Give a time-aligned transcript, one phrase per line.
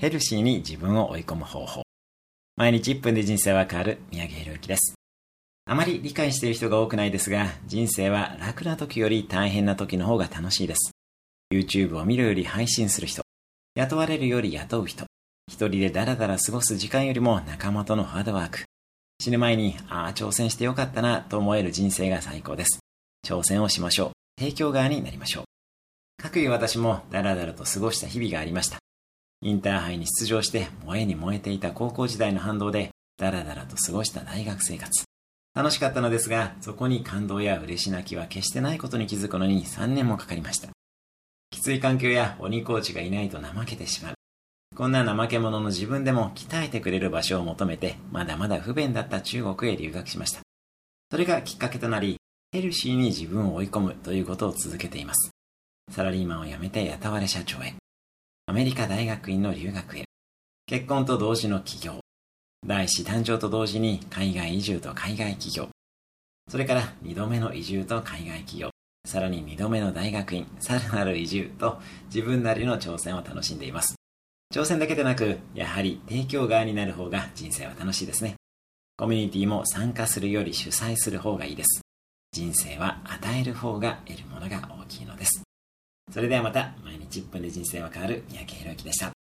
[0.00, 1.82] ヘルシーに自分を追い込む方法。
[2.56, 4.94] 毎日1分で人生は変わる宮城博之です。
[5.66, 10.92] あまり理解している人が多くないですが、人生は楽な時より大変な時の方が楽しいです。
[11.52, 13.22] YouTube を見るより配信する人、
[13.74, 15.04] 雇われるより雇う人、
[15.48, 18.64] 一人でダラダラ過ごす時間よりも仲間とのハードワーク。
[19.20, 22.80] 死ぬ前に、ああ、挑戦してよかったなと思える人生が最高です。
[23.22, 24.10] 挑戦をしましょう。
[24.40, 25.44] 提供側になりましょう。
[26.22, 28.79] 各いう私もダラダラと過ごした日々がありました。
[29.42, 35.04] インターハイに出場して燃えに燃えていた高校時代の反動でダラダラと過ごした大学生活。
[35.54, 40.68] 楽しかったのですが、そこに感動や嬉し泣きは決してないことに気づくのに3年もかかりました。
[41.50, 44.14] きつい環境や鬼コーチがいないと怠けてしまう。
[44.76, 50.40] こんな怠け者の自分でも鍛えてくれる場所を求めて、まだまだ不便だった中国へ留学しました。
[51.10, 52.18] それがきっかけとなり、
[52.52, 55.30] ヘルシーに自分を追い込むということを続けています。
[55.90, 57.74] サラリーマンを辞めて雇われ社長へ。
[58.50, 60.06] アメリカ大学院の留学へ、
[60.66, 62.00] 結婚と同時の起業、
[62.66, 65.68] 第子誕生と同時に海外移住と海外起業、
[66.48, 68.70] それから2度目の移住と海外起業、
[69.06, 71.78] さらに2度目の大学院、さらなる移住と
[72.12, 73.94] 自分なりの挑戦を楽しんでいます。
[74.52, 78.34] 挑戦だけでなく、やはり提供側になる方が人生は楽しいですね。
[78.96, 81.82] コミュニティも参加するより主催する方がいいです。
[82.32, 85.44] 人生は与える方が得るものが大きいのです。
[86.12, 86.74] それではまた、
[87.10, 89.19] 10分で人生は変わる三宅宏之でした。